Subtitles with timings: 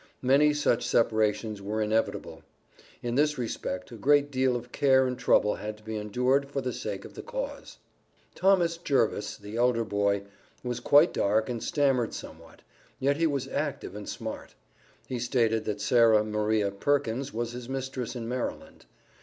[0.23, 2.41] Many such separations were inevitable.
[3.03, 6.59] In this respect a great deal of care and trouble had to be endured for
[6.59, 7.77] the sake of the cause.
[8.33, 10.23] Thomas Jervis, the elder boy,
[10.63, 12.63] was quite dark, and stammered somewhat,
[12.99, 14.55] yet he was active and smart.
[15.05, 18.85] He stated that Sarah Maria Perkins was his mistress in Maryland.